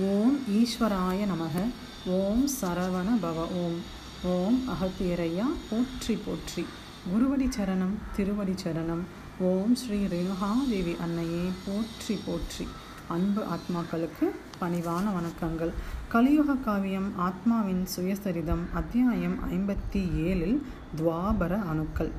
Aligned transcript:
ஓம் 0.00 0.38
ஈஸ்வராய 0.48 1.26
நமக. 1.26 1.70
ஓம் 2.06 2.46
சரவண 2.46 3.08
பவ. 3.22 3.34
ஓம். 3.34 3.78
ஓம் 4.24 4.62
அகத்தியரையா. 4.68 5.44
போற்றி 5.70 6.16
போற்றி. 6.16 6.66
குருவடி 7.08 7.48
சரணம் 7.58 7.96
திருவடி 8.16 8.54
சரணம். 8.64 9.00
ஓம் 9.40 9.74
ஸ்ரீ 9.74 10.04
ரேணுகாதேவி 10.04 11.00
அன்னையே. 11.00 11.50
போற்றி 11.66 12.18
போற்றி. 12.26 12.68
அன்பு 13.08 13.42
ஆத்மாக்களுக்கு 13.42 14.30
பணிவான 14.60 15.10
வணக்கங்கள். 15.10 15.70
கலியுக 16.08 16.54
காவியம் 16.54 17.12
ஆத்மாவின் 17.16 17.86
சுயசரிதம் 17.96 18.64
அத்தியாயம் 18.74 19.38
ஐம்பத்தி 19.52 20.02
ஏழில் 20.16 20.62
துவாபர 20.96 21.62
அணுக்கள். 21.62 22.10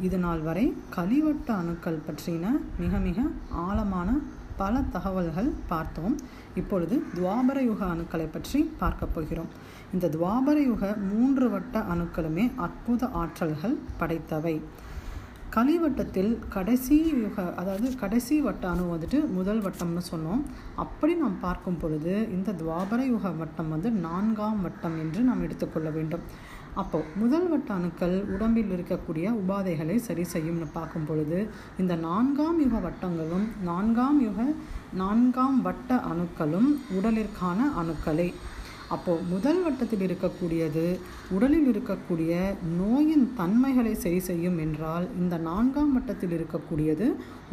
இது 0.00 0.18
நாள் 0.18 0.40
வரை 0.40 0.74
கலிவட்ட 0.96 1.50
அணுக்கள் 1.50 2.02
பற்றின 2.06 2.48
மிக 2.78 2.98
மிக 2.98 3.22
ஆழமான 3.50 4.18
பல 4.56 4.82
தகவல்கள் 4.94 5.50
பார்த்தோம். 5.68 6.16
இப்பொழுது 6.54 7.04
துவாபர 7.14 7.58
யுக 7.64 7.84
அணுக்களை 7.84 8.26
பற்றி 8.32 8.60
பார்க்க 8.78 9.06
போகிறோம். 9.06 9.50
இந்த 9.92 10.08
துவாபர 10.08 10.56
யுக 10.64 10.94
மூன்று 11.10 11.50
வட்ட 11.50 11.84
அணுக்களுமே 11.94 12.50
அற்புத 12.56 13.10
ஆற்றல்கள் 13.22 13.76
படைத்தவை. 14.00 14.60
கலிவட்டத்தில் 15.56 16.38
கடைசி 16.48 16.96
யுக 17.22 17.54
அதாவது 17.54 17.96
கடைசி 17.96 18.40
வட்ட 18.40 18.68
அணு 18.68 18.84
வந்துட்டு 18.92 19.18
முதல் 19.28 19.60
வட்டம்னு 19.60 20.02
சொன்னோம். 20.12 20.42
அப்படி 20.76 21.14
நாம் 21.14 21.40
பார்க்கும் 21.40 21.78
பொழுது 21.78 22.14
இந்த 22.30 22.52
துவாபர 22.52 23.00
யுக 23.06 23.30
வட்டம் 23.30 23.68
வந்து 23.68 23.90
நான்காம் 23.90 24.62
வட்டம் 24.62 24.98
என்று 24.98 25.22
நாம் 25.22 25.42
எடுத்துக்கொள்ள 25.42 25.90
வேண்டும். 25.90 26.24
அப்போது 26.74 27.04
முதல் 27.16 27.48
வட்ட 27.48 27.74
அணுக்கள் 27.74 28.24
உடம்பில் 28.34 28.70
இருக்கக்கூடிய 28.70 29.32
உபாதைகளை 29.40 29.96
சரி 29.96 30.24
செய்யும்னு 30.32 30.66
பார்க்கும் 30.72 31.04
பொழுது 31.04 31.48
இந்த 31.78 31.94
நான்காம் 31.96 32.60
யுக 32.60 32.78
வட்டங்களும் 32.78 33.46
நான்காம் 33.62 34.20
யுக 34.20 34.54
நான்காம் 34.92 35.62
வட்ட 35.62 35.94
அணுக்களும் 35.94 36.70
உடலிற்கான 36.96 37.58
அணுக்களே. 37.82 38.34
அப்போது 38.88 39.22
முதல் 39.22 39.62
வட்டத்தில் 39.62 40.02
இருக்கக்கூடியது 40.06 40.98
உடலில் 41.30 41.68
இருக்கக்கூடிய 41.68 42.32
நோயின் 42.78 43.34
தன்மைகளை 43.36 43.94
சரி 43.94 44.20
செய்யும் 44.20 44.58
என்றால் 44.58 45.08
இந்த 45.18 45.36
நான்காம் 45.36 45.92
வட்டத்தில் 45.92 46.30
இருக்கக்கூடியது 46.30 47.06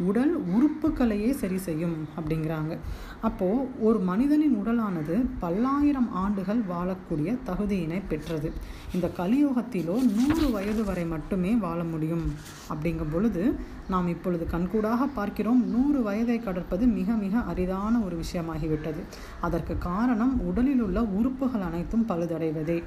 உடல் 0.08 0.32
உறுப்புகளையே 0.54 1.30
சரி 1.42 1.58
செய்யும் 1.66 1.96
அப்படிங்கிறாங்க. 2.18 2.74
அப்போது 3.20 3.66
ஒரு 3.80 3.98
மனிதனின் 4.10 4.56
உடலானது 4.60 5.16
பல்லாயிரம் 5.40 6.08
ஆண்டுகள் 6.22 6.62
வாழக்கூடிய 6.72 7.30
தகுதியினை 7.48 8.00
பெற்றது. 8.08 8.50
இந்த 8.94 9.10
கலியுகத்திலோ 9.18 9.96
நூறு 10.16 10.46
வயது 10.50 10.84
வரை 10.84 11.04
மட்டுமே 11.04 11.52
வாழ 11.66 11.80
முடியும் 11.84 12.24
அப்படிங்கும் 12.72 13.12
பொழுது 13.12 13.44
நாம் 13.92 14.08
இப்பொழுது 14.08 14.44
கண்கூடாக 14.52 15.06
பார்க்கிறோம் 15.18 15.62
நூறு 15.74 16.00
வயதை 16.02 16.38
கடற்பது 16.38 16.84
மிக 16.98 17.14
மிக 17.24 17.38
அரிதான 17.52 17.94
ஒரு 18.06 18.16
விஷயமாகிவிட்டது. 18.24 19.00
அதற்கு 19.40 19.76
காரணம் 19.78 20.34
உடலில் 20.48 20.82
உள்ள 20.82 21.00
உறுப்புகள் 21.18 21.66
அனைத்தும் 21.68 22.08
பழுதடைவதே. 22.08 22.78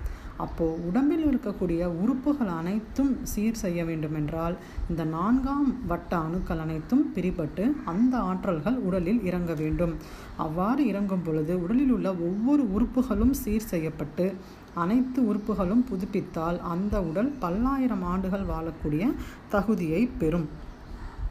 அப்போது 0.44 0.78
உடம்பில் 0.88 1.26
இருக்கக்கூடிய 1.30 1.82
உறுப்புகள் 2.04 2.52
அனைத்தும் 2.60 3.12
சீர் 3.32 3.60
செய்ய 3.64 3.80
வேண்டுமென்றால் 3.86 4.56
இந்த 4.90 5.04
நான்காம் 5.04 5.68
வட்ட 5.88 6.14
அணுக்கள் 6.18 6.64
அனைத்தும் 6.64 7.03
பிரிபட்டு 7.16 7.64
அந்த 7.86 8.14
ஆற்றல்கள் 8.18 8.78
உடலில் 8.88 9.22
இறங்க 9.24 9.54
வேண்டும். 9.54 9.94
அவ்வாறு 10.38 10.88
இறங்கும் 10.88 11.24
பொழுது 11.24 11.56
உடலில் 11.64 11.92
உள்ள 11.92 12.10
ஒவ்வொரு 12.28 12.66
உறுப்புகளும் 12.76 13.34
சீர் 13.44 13.72
செய்யப்பட்டு 13.74 14.28
அனைத்து 14.74 15.20
உறுப்புகளும் 15.30 15.86
புதுப்பித்தால் 15.90 16.60
அந்த 16.74 17.02
உடல் 17.02 17.32
பல்லாயிரம் 17.40 18.04
ஆண்டுகள் 18.04 18.46
வாழக்கூடிய 18.54 19.04
தகுதியை 19.50 20.10
பெறும். 20.22 20.48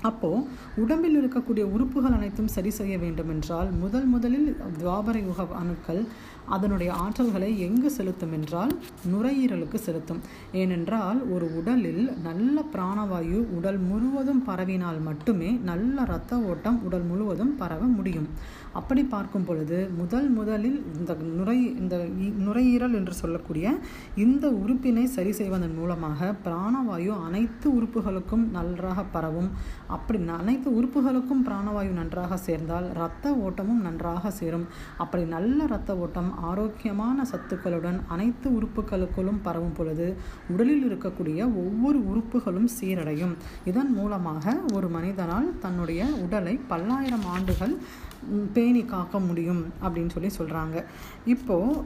அப்போது 0.09 0.47
உடம்பில் 0.77 1.17
இருக்கக்கூடிய 1.19 1.65
உறுப்புகள் 1.75 2.13
அனைத்தும் 2.13 2.53
சரி 2.55 2.71
செய்ய 2.71 2.95
வேண்டுமென்றால் 2.99 3.69
முதல் 3.83 4.05
முதலில் 4.05 4.49
துவாபர 4.79 5.17
யுக 5.27 5.47
அணுக்கள் 5.61 6.01
அதனுடைய 6.49 6.93
ஆற்றல்களை 6.93 7.59
எங்கு 7.59 7.91
செலுத்தும் 7.91 8.33
என்றால் 8.33 8.73
நுரையீரலுக்கு 9.13 9.75
செலுத்தும். 9.75 10.21
ஏனென்றால் 10.53 11.31
ஒரு 11.31 11.57
உடலில் 11.57 12.17
நல்ல 12.23 12.65
பிராணவாயு 12.75 13.39
உடல் 13.59 13.79
முழுவதும் 13.79 14.43
பரவினால் 14.47 15.01
மட்டுமே 15.01 15.51
நல்ல 15.51 16.03
இரத்த 16.03 16.39
ஓட்டம் 16.39 16.85
உடல் 16.85 17.03
முழுவதும் 17.03 17.57
பரவ 17.57 17.85
முடியும். 17.85 18.29
அப்படி 18.73 19.03
பார்க்கும் 19.05 19.45
பொழுது 19.45 19.91
முதல் 19.99 20.29
முதலில் 20.29 20.85
இந்த 20.99 21.15
நுரை 21.15 21.77
இந்த 21.77 21.97
நுரையீரல் 22.47 22.95
என்று 22.95 23.13
சொல்லக்கூடிய 23.13 23.73
இந்த 24.15 24.49
உறுப்பினை 24.49 25.05
சரி 25.05 25.33
செய்வதன் 25.33 25.75
மூலமாக 25.75 26.35
பிராணவாயு 26.45 27.13
அனைத்து 27.27 27.69
உறுப்புகளுக்கும் 27.81 28.51
நன்றாக 28.51 29.03
பரவும். 29.03 29.51
அப்படி 29.87 30.19
அனைத்து 30.29 30.83
உறுப்புகளுக்கும் 30.83 31.45
பிராணவாயு 31.49 31.93
நன்றாக 31.93 32.37
சேர்ந்தால் 32.37 32.91
இரத்த 32.91 33.35
ஓட்டமும் 33.35 33.81
நன்றாக 33.81 34.31
சேரும். 34.31 34.67
அப்படி 34.99 35.25
நல்ல 35.25 35.65
இரத்த 35.65 35.97
ஓட்டம் 35.97 36.32
ஆரோக்கியமான 36.37 37.27
சத்துக்களுடன் 37.33 38.01
அனைத்து 38.09 38.51
உறுப்புகளுக்குள்ளும் 38.51 39.43
பரவும் 39.43 39.73
பொழுது 39.73 40.17
உடலில் 40.49 40.85
இருக்கக்கூடிய 40.91 41.39
ஒவ்வொரு 41.39 42.09
உறுப்புகளும் 42.09 42.69
சீரடையும். 42.81 43.35
இதன் 43.65 43.93
மூலமாக 43.93 44.55
ஒரு 44.73 44.89
மனிதனால் 44.89 45.59
தன்னுடைய 45.61 46.05
உடலை 46.05 46.61
பல்லாயிரம் 46.69 47.27
ஆண்டுகள் 47.27 47.79
பேணி 48.53 48.83
காக்க 48.85 49.19
முடியும் 49.29 49.63
அப்படின்னு 49.85 50.15
சொல்லி 50.15 50.31
சொல்கிறாங்க 50.39 50.77
இப்போது 51.35 51.81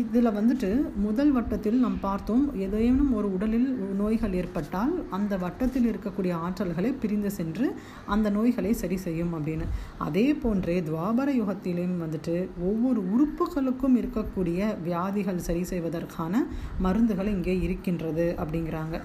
இதில் 0.00 0.36
வந்துட்டு 0.38 0.70
முதல் 1.06 1.32
வட்டத்தில் 1.32 1.78
நாம் 1.84 1.98
பார்த்தோம் 2.00 2.44
ஏதேனும் 2.64 3.12
ஒரு 3.18 3.28
உடலில் 3.36 3.68
நோய்கள் 4.00 4.36
ஏற்பட்டால் 4.40 4.94
அந்த 5.18 5.34
வட்டத்தில் 5.44 5.88
இருக்கக்கூடிய 5.92 6.32
ஆற்றல்களை 6.46 6.90
பிரிந்து 7.02 7.30
சென்று 7.38 7.66
அந்த 8.14 8.30
நோய்களை 8.30 8.72
சரி 8.82 8.98
செய்யும் 9.06 9.32
அப்படின்னு. 9.36 9.66
அதே 10.06 10.26
போன்றே 10.42 10.76
துவாபர 10.88 11.28
யுகத்திலையும் 11.40 12.00
வந்துட்டு 12.04 12.36
ஒவ்வொரு 12.70 13.02
உறுப்புகளுக்கும் 13.14 13.96
இருக்கக்கூடிய 14.00 14.60
வியாதிகள் 14.88 15.44
சரி 15.48 15.62
செய்வதற்கான 15.72 16.42
மருந்துகள் 16.86 17.32
இங்கே 17.36 17.56
இருக்கின்றது 17.66 18.26
அப்படிங்கிறாங்க. 18.42 18.96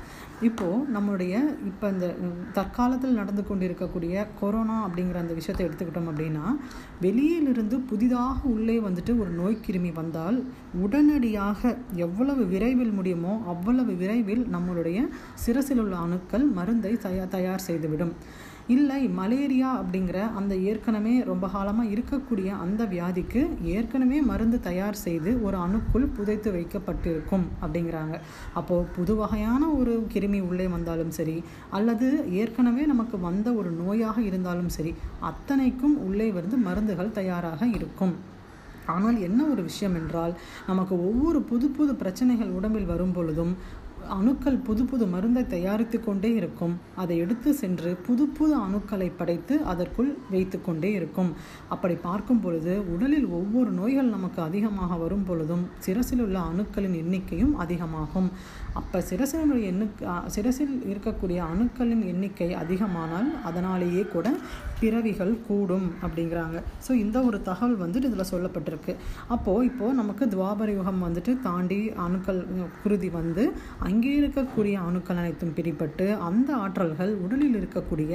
இப்போது 0.42 0.84
நம்மளுடைய 0.96 1.36
இப்போ 1.70 1.86
இந்த 1.96 2.08
தற்காலத்தில் 2.60 3.20
நடந்து 3.20 3.44
கொண்டிருக்கக்கூடிய 3.50 4.28
கொரோனா 4.40 4.78
அப்படிங்கிற 4.88 5.20
அந்த 5.24 5.34
விஷயத்தை 5.34 5.64
எடுத்துக்கிட்டோம் 5.68 6.10
அப்படின்னா 6.12 6.46
வெளியிலிருந்து 7.02 7.78
புதிதாக 7.92 8.38
உள்ளே 8.54 8.78
வந்துட்டு 8.80 9.14
ஒரு 9.22 9.32
நோய்க்கிருமி 9.42 9.92
வந்தால் 9.94 10.38
உடனடியாக 10.86 11.62
எவ்வளவு 12.08 12.46
விரைவில் 12.46 12.92
முடியுமோ 12.92 13.34
அவ்வளவு 13.54 13.94
விரைவில் 13.96 14.44
நம்மளுடைய 14.56 15.00
சிரசில் 15.46 15.82
உள்ள 15.84 15.96
அணுக்கள் 15.96 16.46
மருந்தை 16.58 16.94
தயார் 16.98 17.34
தயார் 17.38 17.66
செய்துவிடும். 17.68 18.14
இல்லை 18.74 19.02
மலேரியா 19.18 19.72
அப்படிங்கிற 19.80 20.20
அந்த 20.38 20.54
ஏற்கனவே 20.70 21.12
ரொம்ப 21.28 21.46
காலமாக 21.56 21.92
இருக்கக்கூடிய 21.94 22.50
அந்த 22.64 22.82
வியாதிக்கு 22.94 23.42
ஏற்கனவே 23.74 24.20
மருந்து 24.30 24.58
தயார் 24.68 24.98
செய்து 25.04 25.32
ஒரு 25.48 25.58
அணுக்குள் 25.66 26.08
புதைத்து 26.16 26.52
வைக்கப்பட்டிருக்கும் 26.56 27.46
அப்படிங்கிறாங்க. 27.62 28.16
அப்போது 28.60 28.90
புது 28.96 29.16
வகையான 29.22 29.62
ஒரு 29.80 29.94
கிருமி 30.14 30.40
உள்ளே 30.50 30.68
வந்தாலும் 30.76 31.16
சரி 31.20 31.38
அல்லது 31.80 32.10
ஏற்கனவே 32.42 32.86
நமக்கு 32.94 33.20
வந்த 33.28 33.54
ஒரு 33.60 33.72
நோயாக 33.82 34.18
இருந்தாலும் 34.30 34.74
சரி 34.78 34.94
அத்தனைக்கும் 35.32 35.98
உள்ளே 36.08 36.30
வந்து 36.40 36.58
மருந்துகள் 36.68 37.18
தயாராக 37.22 37.64
இருக்கும். 37.80 38.16
ஆனால் 38.94 39.18
என்ன 39.28 39.42
ஒரு 39.52 39.62
விஷயம் 39.70 39.96
என்றால் 40.00 40.34
நமக்கு 40.68 40.96
ஒவ்வொரு 41.10 41.40
புது 41.52 41.68
புது 41.78 41.94
பிரச்சனைகள் 42.02 42.56
உடம்பில் 42.58 42.92
வரும் 42.92 43.16
பொழுதும் 43.16 43.54
அணுக்கள் 44.08 44.58
புது 44.58 44.86
புது 44.86 45.06
மருந்தை 45.08 45.48
தயாரித்து 45.48 46.04
கொண்டே 46.04 46.34
இருக்கும். 46.34 46.78
அதை 46.96 47.18
எடுத்து 47.18 47.54
சென்று 47.54 47.96
புது 47.96 48.28
புது 48.28 48.56
அணுக்களை 48.58 49.12
படைத்து 49.18 49.64
அதற்குள் 49.64 50.18
வைத்து 50.32 50.62
கொண்டே 50.62 50.92
இருக்கும். 50.92 51.34
அப்படி 51.70 51.96
பார்க்கும் 51.96 52.42
பொழுது 52.42 52.94
உடலில் 52.94 53.28
ஒவ்வொரு 53.28 53.72
நோய்கள் 53.72 54.14
நமக்கு 54.16 54.42
அதிகமாக 54.42 54.96
வரும் 54.96 55.24
பொழுதும் 55.24 55.66
சிரசில் 55.80 56.20
உள்ள 56.20 56.40
அணுக்களின் 56.40 56.98
எண்ணிக்கையும் 57.04 57.54
அதிகமாகும். 57.54 58.32
அப்போ 58.80 58.98
சிரசினுடைய 59.10 59.66
எண்ணு 59.72 59.86
சிரசில் 60.36 60.74
இருக்கக்கூடிய 60.92 61.40
அணுக்களின் 61.52 62.04
எண்ணிக்கை 62.12 62.50
அதிகமானால் 62.62 63.30
அதனாலேயே 63.50 64.04
கூட 64.14 64.28
பிறவிகள் 64.80 65.34
கூடும் 65.48 65.88
அப்படிங்கிறாங்க. 66.06 66.58
ஸோ 66.86 66.92
இந்த 67.04 67.18
ஒரு 67.28 67.38
தகவல் 67.50 67.82
வந்துட்டு 67.84 68.10
இதில் 68.12 68.32
சொல்லப்பட்டிருக்கு. 68.32 68.94
அப்போது 69.36 69.68
இப்போது 69.70 69.98
நமக்கு 70.02 70.26
துவாபர 70.34 70.70
யுகம் 70.78 71.04
வந்துட்டு 71.06 71.34
தாண்டி 71.48 71.80
அணுக்கள் 72.06 72.42
குருதி 72.84 73.10
வந்து 73.20 73.46
அங்கே 73.90 74.12
இருக்கக்கூடிய 74.22 74.76
அணுக்கள் 74.88 75.22
அனைத்தும் 75.22 75.56
பிரிப்பட்டு 75.60 76.08
அந்த 76.30 76.50
ஆற்றல்கள் 76.64 77.14
உடலில் 77.26 77.58
இருக்கக்கூடிய 77.62 78.14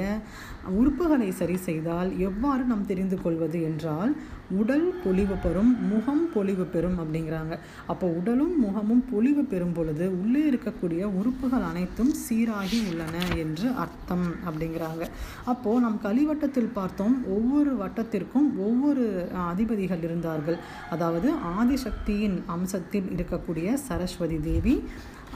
உறுப்புகளை 0.79 1.29
சரி 1.41 1.57
செய்தால் 1.69 2.11
எவ்வாறு 2.27 2.63
நாம் 2.73 2.89
தெரிந்து 2.91 3.19
கொள்வது 3.23 3.59
என்றால் 3.71 4.13
உடல் 4.59 4.87
பொலிவு 5.03 5.35
பெறும் 5.43 5.73
முகம் 5.91 6.23
பொலிவு 6.33 6.65
பெறும் 6.71 6.97
அப்படிங்கிறாங்க. 7.01 7.53
அப்போ 7.91 8.05
உடலும் 8.19 8.55
முகமும் 8.63 9.03
பொலிவு 9.11 9.43
பெறும் 9.51 9.75
பொழுது 9.77 10.05
உள்ளே 10.21 10.41
இருக்கக்கூடிய 10.51 11.01
உறுப்புகள் 11.19 11.65
அனைத்தும் 11.71 12.11
சீராகி 12.23 12.79
உள்ளன 12.89 13.15
என்று 13.43 13.67
அர்த்தம் 13.83 14.27
அப்படிங்கிறாங்க. 14.47 15.03
அப்போது 15.45 15.83
நம் 15.85 15.99
கலிவட்டத்தில் 16.03 16.75
பார்த்தோம் 16.79 17.15
ஒவ்வொரு 17.37 17.73
வட்டத்திற்கும் 17.83 18.49
ஒவ்வொரு 18.67 19.05
அதிபதிகள் 19.51 20.05
இருந்தார்கள். 20.07 20.59
அதாவது 20.89 21.31
ஆதிசக்தியின் 21.59 22.37
அம்சத்தில் 22.55 23.09
இருக்கக்கூடிய 23.17 23.73
சரஸ்வதி 23.87 24.39
தேவி 24.49 24.75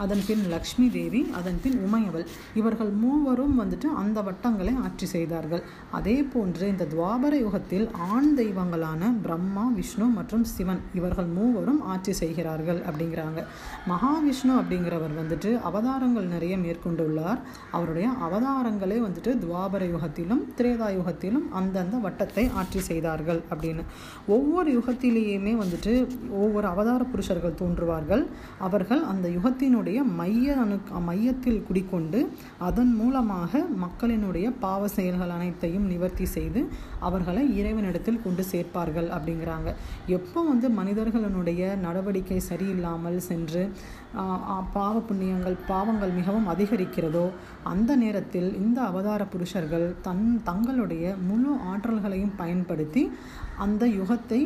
அதன் 0.04 0.24
பின் 0.28 0.44
லக்ஷ்மி 0.54 0.90
தேவி 0.90 1.22
அதன் 1.40 1.60
பின் 1.64 1.78
உமையவள். 1.86 2.26
இவர்கள் 2.54 2.92
மூவரும் 3.04 3.56
வந்துட்டு 3.62 3.88
அந்த 4.02 4.22
வட்டங்களை 4.22 4.74
ஆட்சி 4.84 5.06
செய்தார்கள். 5.06 5.64
அதே 5.92 6.16
போன்று 6.34 6.68
இந்த 6.68 6.88
துவாபர 6.94 7.34
யுகத்தில் 7.46 7.86
ஆண் 7.92 8.32
தெய்வங்களான 8.38 9.12
பிரம்மா 9.22 9.66
விஷ்ணு 9.78 10.06
மற்றும் 10.06 10.44
சிவன் 10.44 10.82
இவர்கள் 10.94 11.26
மூவரும் 11.26 11.82
ஆட்சி 11.82 12.14
செய்கிறார்கள் 12.22 12.82
அப்படிங்கிறாங்க. 12.90 13.40
மகாவிஷ்ணு 13.92 14.54
அப்படிங்கிறவர் 14.62 15.16
வந்துட்டு 15.22 15.62
அவதாரங்கள் 15.70 16.32
நிறைய 16.36 16.58
மேற்கொண்டுள்ளார். 16.58 17.40
அவருடைய 17.72 18.10
அவதாரங்களே 18.28 19.00
வந்துட்டு 19.08 19.34
துவாபர 19.46 19.84
யுகத்திலும் 19.94 20.44
திரேதா 20.58 20.90
யுகத்திலும் 20.98 21.48
அந்தந்த 21.52 21.98
வட்டத்தை 22.08 22.46
ஆட்சி 22.54 22.80
செய்தார்கள் 22.80 23.42
அப்படின்னு. 23.52 23.84
ஒவ்வொரு 24.28 24.70
யுகத்திலேயுமே 24.80 25.56
வந்துட்டு 25.64 25.94
ஒவ்வொரு 26.44 26.68
அவதார 26.68 27.04
புருஷர்கள் 27.04 27.60
தோன்றுவார்கள். 27.62 28.26
அவர்கள் 28.60 29.04
அந்த 29.04 29.28
யுகத்தினுடைய 29.30 29.84
மைய 30.20 30.56
அணு 30.62 30.76
மையத்தில் 31.08 31.64
குடிக்கொண்டு 31.68 32.20
அதன் 32.68 32.94
மூலமாக 32.96 33.62
மக்களினுடைய 33.84 34.48
பாவ 34.60 34.88
செயல்கள் 34.88 35.30
அனைத்தையும் 35.30 35.88
நிவர்த்தி 35.88 36.26
செய்து 36.26 36.62
அவர்களை 37.00 37.44
இறைவனிடத்தில் 37.60 38.22
கொண்டு 38.24 38.44
சேர்ப்பார்கள் 38.52 39.10
அப்படிங்கிறாங்க. 39.10 39.70
எப்போ 40.08 40.42
வந்து 40.44 40.70
மனிதர்களினுடைய 40.70 41.62
நடவடிக்கை 41.86 42.40
சரியில்லாமல் 42.50 43.18
சென்று 43.30 43.64
பாவ 44.74 44.96
புண்ணியங்கள் 45.00 45.58
பாவங்கள் 45.68 46.12
மிகவும் 46.12 46.48
அதிகரிக்கிறதோ 46.48 47.26
அந்த 47.64 47.96
நேரத்தில் 47.96 48.50
இந்த 48.56 48.82
அவதார 48.82 49.26
புருஷர்கள் 49.26 49.96
தன் 50.02 50.42
தங்களுடைய 50.44 51.16
முழு 51.28 51.52
ஆற்றல்களையும் 51.72 52.38
பயன்படுத்தி 52.38 53.04
அந்த 53.58 53.86
யுகத்தை 54.00 54.42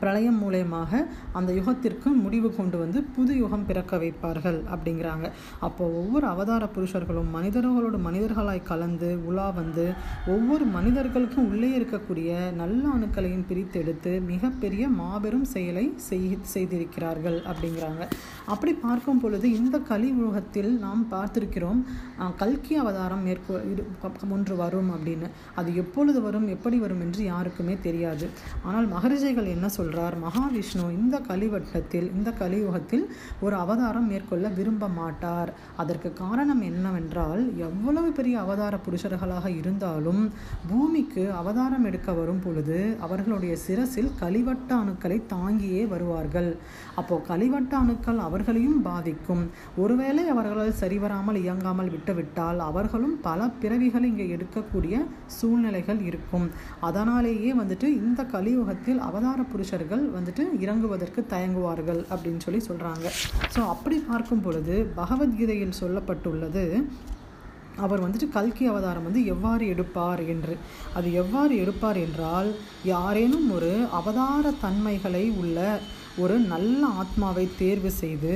பிரளயம் 0.00 0.40
மூலயமாக 0.42 1.00
அந்த 1.38 1.50
யுகத்திற்கு 1.58 2.08
முடிவு 2.24 2.48
கொண்டு 2.56 2.76
வந்து 2.78 2.98
புது 3.16 3.32
யுகம் 3.42 3.66
பிறக்க 3.68 3.96
வைப்பார்கள் 4.02 4.58
அப்படிங்கிறாங்க. 4.74 5.26
அப்போ 5.66 5.84
ஒவ்வொரு 6.00 6.26
அவதார 6.26 6.68
புருஷர்களும் 6.76 7.30
மனிதர்களோடு 7.36 8.00
மனிதர்களாய் 8.08 8.62
கலந்து 8.70 9.10
உலா 9.30 9.48
வந்து 9.60 9.86
ஒவ்வொரு 10.34 10.64
மனிதர்களுக்கும் 10.76 11.48
உள்ளே 11.52 11.70
இருக்கக்கூடிய 11.78 12.30
நல்ல 12.60 12.82
அணுக்களையும் 12.94 13.46
பிரித்தெடுத்து 13.50 14.12
மிகப்பெரிய 14.32 14.84
மாபெரும் 15.00 15.46
செயலை 15.54 15.86
செய் 16.08 16.28
செய்திருக்கிறார்கள் 16.54 17.38
அப்படிங்கிறாங்க. 17.50 18.02
அப்படி 18.52 18.72
பார்க்கும் 18.86 19.20
பொழுது 19.22 19.46
இந்த 19.58 19.76
கலியுகத்தில் 19.90 20.70
நாம் 20.84 21.02
பார்த்திருக்கிறோம் 21.14 21.80
கல்கி 22.42 22.74
அவதாரம் 22.82 23.24
மேற்கொ 23.26 23.54
ஒன்று 24.34 24.54
வரும் 24.62 24.90
அப்படின்னு. 24.94 25.28
அது 25.60 25.70
எப்பொழுது 25.82 26.18
வரும் 26.26 26.48
எப்படி 26.54 26.76
வரும் 26.84 27.02
என்று 27.04 27.22
யாருக்குமே 27.24 27.74
தெரியாது. 27.86 28.26
ஆனால் 28.68 28.86
மகரிஷிகள் 28.94 29.52
என்ன 29.54 29.66
சொல்கிறார் 29.82 30.18
மகாவிஷ்ணு 30.24 30.86
இந்த 31.00 31.16
கலிவட்டத்தில் 31.28 32.08
இந்த 32.16 32.30
கலியுகத்தில் 32.40 33.04
ஒரு 33.44 33.54
அவதாரம் 33.62 34.08
மேற்கொள்ள 34.10 34.46
விரும்ப 34.58 34.88
மாட்டார். 35.00 35.50
அதற்கு 35.82 36.08
காரணம் 36.24 36.62
என்னவென்றால் 36.70 37.42
எவ்வளவு 37.68 38.08
பெரிய 38.18 38.34
அவதார 38.44 38.74
புருஷர்களாக 38.86 39.46
இருந்தாலும் 39.60 40.22
பூமிக்கு 40.70 41.24
அவதாரம் 41.40 41.86
எடுக்க 41.88 42.10
வரும் 42.18 42.42
பொழுது 42.44 42.78
அவர்களுடைய 43.06 43.54
சிரசில் 43.64 44.10
கலிவட்ட 44.20 44.70
அணுக்களை 44.82 45.18
தாங்கியே 45.34 45.82
வருவார்கள். 45.92 46.50
அப்போ 47.00 47.16
கலிவட்ட 47.30 47.72
அணுக்கள் 47.82 48.20
அவர்களையும் 48.26 48.80
பாதிக்கும். 48.88 49.44
ஒருவேளை 49.84 50.24
அவர்களால் 50.34 50.78
சரிவராமல் 50.82 51.40
இயங்காமல் 51.42 51.92
விட்டுவிட்டால் 51.94 52.60
அவர்களும் 52.68 53.16
பல 53.28 53.40
பிறவிகள் 53.62 54.08
இங்கே 54.10 54.26
எடுக்கக்கூடிய 54.36 54.94
சூழ்நிலைகள் 55.38 56.00
இருக்கும். 56.10 56.46
அதனாலேயே 56.90 57.52
வந்துட்டு 57.62 57.88
இந்த 58.02 58.20
கலியுகத்தில் 58.34 59.00
அவதார 59.08 59.40
மனுஷர்கள் 59.74 60.02
வந்துட்டு 60.14 60.42
இறங்குவதற்கு 60.62 61.20
தயங்குவார்கள் 61.30 62.00
அப்படின்னு 62.10 62.40
சொல்லி 62.40 62.60
சொல்கிறாங்க 62.66 63.06
ஸோ 63.54 63.60
அப்படி 63.66 63.96
பார்க்கும் 64.08 64.42
பொழுது 64.42 64.74
பகவத்கீதையில் 64.96 65.78
சொல்லப்பட்டுள்ளது 65.80 66.64
அவர் 67.76 68.02
வந்துட்டு 68.02 68.28
கல்கி 68.28 68.64
அவதாரம் 68.66 69.04
வந்து 69.04 69.20
எவ்வாறு 69.26 69.64
எடுப்பார் 69.66 70.22
என்று. 70.26 70.54
அது 70.94 71.08
எவ்வாறு 71.14 71.54
எடுப்பார் 71.56 71.98
என்றால் 71.98 72.50
யாரேனும் 72.90 73.48
ஒரு 73.50 73.70
அவதார 73.92 74.52
தன்மைகளை 74.60 75.24
உள்ள 75.36 75.58
ஒரு 76.18 76.36
நல்ல 76.50 76.82
ஆத்மாவை 76.98 77.46
தேர்வு 77.58 77.92
செய்து 78.00 78.34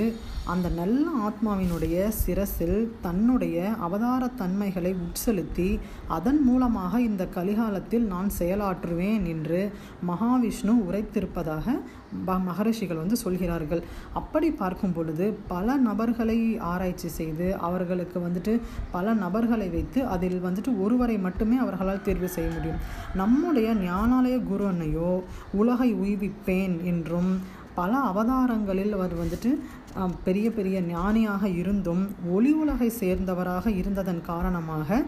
அந்த 0.53 0.69
நல்ல 0.69 1.05
ஆத்மாவினுடைய 1.29 2.09
சிரசில் 2.09 2.93
தன்னுடைய 3.03 3.69
அவதார 3.87 4.29
தன்மைகளை 4.41 4.95
உட்செலுத்தி 5.07 5.81
அதன் 6.09 6.43
மூலமாக 6.43 7.01
இந்த 7.01 7.29
கலிகாலத்தில் 7.35 8.05
நான் 8.07 8.31
செயலாற்றுவேன் 8.39 9.25
என்று 9.33 9.61
மகாவிஷ்ணு 10.09 10.75
உரைத்திருப்பதாக 10.89 11.75
மகரிஷிகள் 12.49 12.97
வந்து 12.97 13.17
சொல்கிறார்கள். 13.17 13.83
அப்படி 14.13 14.51
பார்க்கும் 14.51 14.93
பொழுது 14.93 15.27
பல 15.49 15.77
நபர்களை 15.89 16.59
ஆராய்ச்சி 16.59 17.09
செய்து 17.09 17.57
அவர்களுக்கு 17.57 18.21
வந்துட்டு 18.21 18.61
பல 18.91 19.15
நபர்களை 19.15 19.69
வைத்து 19.69 20.07
அதில் 20.07 20.41
வந்துட்டு 20.45 20.81
ஒருவரை 20.81 21.19
மட்டுமே 21.19 21.57
அவர்களால் 21.57 22.07
தேர்வு 22.09 22.29
செய்ய 22.29 22.51
முடியும். 22.51 22.81
நம்முடைய 23.15 23.75
ஞானாலய 23.75 24.39
குரு 24.45 24.67
உலகை 25.53 25.91
உய்விப்பேன் 25.95 26.77
என்றும் 26.83 27.31
பல 27.75 27.97
அவதாரங்களில் 28.11 28.93
அவர் 28.97 29.15
வந்துட்டு 29.23 29.51
பெரிய 30.25 30.47
பெரிய 30.51 30.81
ஞானியாக 30.81 31.49
இருந்தும் 31.49 32.03
ஒளி 32.37 32.53
உலகை 32.53 32.89
சேர்ந்தவராக 33.01 33.67
இருந்ததன் 33.81 34.21
காரணமாக 34.31 34.99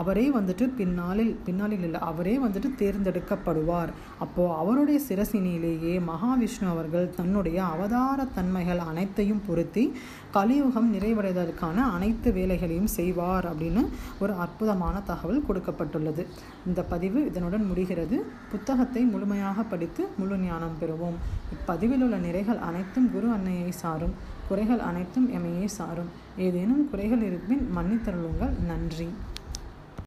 அவரே 0.00 0.26
வந்துட்டு 0.36 0.64
பின்னாளில் 0.80 1.32
பின்னாளில் 1.46 1.82
இல்லை 1.82 2.00
அவரே 2.00 2.34
வந்துட்டு 2.44 2.70
தேர்ந்தெடுக்கப்படுவார். 2.82 3.92
அப்போது 4.18 4.54
அவருடைய 4.54 5.00
சிரசினியிலேயே 5.08 5.94
மகாவிஷ்ணு 6.10 6.68
அவர்கள் 6.74 7.08
தன்னுடைய 7.16 7.58
அவதார 7.64 8.26
தன்மைகள் 8.38 8.82
அனைத்தையும் 8.90 9.42
பொருத்தி 9.46 9.84
கலியுகம் 10.36 10.88
நிறைவடைவதற்கான 10.94 11.76
அனைத்து 11.96 12.28
வேலைகளையும் 12.32 12.92
செய்வார் 12.98 13.46
அப்படின்னு 13.52 13.84
ஒரு 14.20 14.32
அற்புதமான 14.44 14.96
தகவல் 15.10 15.44
கொடுக்கப்பட்டுள்ளது. 15.48 16.24
இந்த 16.66 16.82
பதிவு 16.92 17.20
இதனுடன் 17.30 17.66
முடிகிறது. 17.66 18.16
புத்தகத்தை 18.50 19.04
முழுமையாக 19.12 19.62
படித்து 19.62 20.04
முழு 20.18 20.38
ஞானம் 20.38 20.78
பெறுவோம். 20.80 21.18
இப்பதிவில் 21.56 22.04
உள்ள 22.06 22.16
நிறைகள் 22.28 22.64
அனைத்தும் 22.70 23.10
குரு 23.12 23.30
அன்னையை 23.36 23.70
சாரும். 23.82 24.16
குறைகள் 24.48 24.78
அனைத்தும் 24.78 25.28
எமையே 25.32 25.64
சாரும். 25.64 26.10
ஏதேனும் 26.36 26.90
குறைகள் 26.90 27.22
இருப்பின் 27.22 27.68
மன்னித்தருளுங்கள். 27.76 28.64
நன்றி. 28.66 29.08